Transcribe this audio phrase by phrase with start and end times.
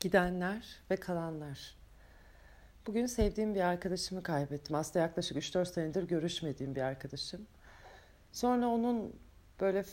[0.00, 1.76] Gidenler ve kalanlar.
[2.86, 4.76] Bugün sevdiğim bir arkadaşımı kaybettim.
[4.76, 7.46] Aslında yaklaşık 3-4 senedir görüşmediğim bir arkadaşım.
[8.32, 9.16] Sonra onun
[9.60, 9.84] böyle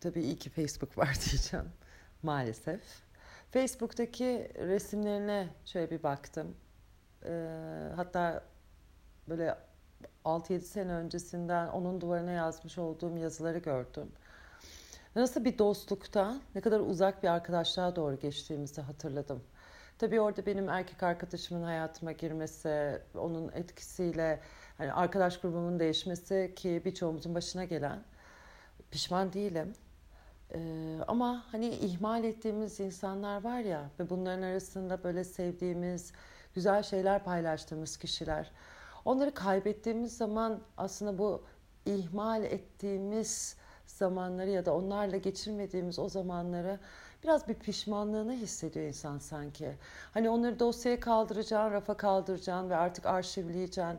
[0.00, 1.66] tabii iyi ki Facebook var diyeceğim
[2.22, 2.82] maalesef.
[3.50, 6.56] Facebook'taki resimlerine şöyle bir baktım.
[7.24, 8.44] Ee, hatta
[9.28, 9.58] böyle
[10.24, 14.12] 6-7 sene öncesinden onun duvarına yazmış olduğum yazıları gördüm.
[15.16, 19.42] Nasıl bir dostlukta ne kadar uzak bir arkadaşlığa doğru geçtiğimizi hatırladım.
[19.98, 24.40] Tabii orada benim erkek arkadaşımın hayatıma girmesi, onun etkisiyle
[24.78, 28.02] hani arkadaş grubumun değişmesi ki birçoğumuzun başına gelen
[28.90, 29.72] pişman değilim.
[30.54, 36.12] Ee, ama hani ihmal ettiğimiz insanlar var ya ve bunların arasında böyle sevdiğimiz,
[36.54, 38.50] güzel şeyler paylaştığımız kişiler.
[39.04, 41.44] Onları kaybettiğimiz zaman aslında bu
[41.86, 43.56] ihmal ettiğimiz
[43.96, 46.78] zamanları ya da onlarla geçirmediğimiz o zamanları
[47.22, 49.74] biraz bir pişmanlığını hissediyor insan sanki.
[50.14, 53.98] Hani onları dosyaya kaldıracaksın, rafa kaldıracaksın ve artık arşivleyeceksin.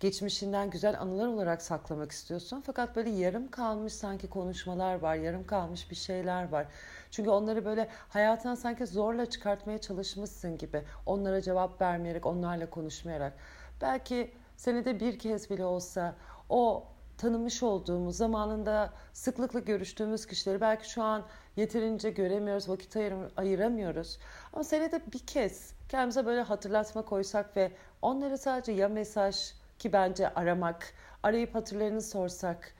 [0.00, 2.62] Geçmişinden güzel anılar olarak saklamak istiyorsun.
[2.66, 6.66] Fakat böyle yarım kalmış sanki konuşmalar var, yarım kalmış bir şeyler var.
[7.10, 10.82] Çünkü onları böyle hayatına sanki zorla çıkartmaya çalışmışsın gibi.
[11.06, 13.32] Onlara cevap vermeyerek, onlarla konuşmayarak.
[13.80, 16.14] Belki senede bir kez bile olsa
[16.48, 16.84] o
[17.24, 21.24] tanımış olduğumuz, zamanında sıklıkla görüştüğümüz kişileri belki şu an
[21.56, 22.96] yeterince göremiyoruz, vakit
[23.36, 24.18] ayıramıyoruz.
[24.52, 30.34] Ama senede bir kez kendimize böyle hatırlatma koysak ve onlara sadece ya mesaj ki bence
[30.34, 32.74] aramak, arayıp hatırlarını sorsak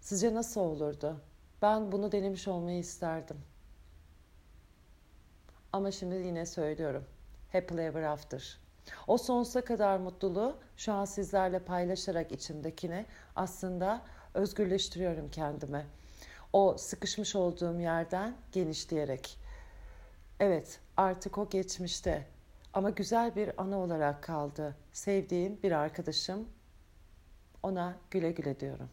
[0.00, 1.20] sizce nasıl olurdu?
[1.62, 3.36] Ben bunu denemiş olmayı isterdim.
[5.72, 7.04] Ama şimdi yine söylüyorum.
[7.52, 8.65] Happily ever after.
[9.06, 13.06] O sonsuza kadar mutluluğu şu an sizlerle paylaşarak içimdekini
[13.36, 14.02] aslında
[14.34, 15.86] özgürleştiriyorum kendime.
[16.52, 19.38] O sıkışmış olduğum yerden genişleyerek.
[20.40, 22.26] Evet, artık o geçmişte
[22.72, 24.76] ama güzel bir ana olarak kaldı.
[24.92, 26.48] Sevdiğim bir arkadaşım.
[27.62, 28.88] Ona güle güle diyorum.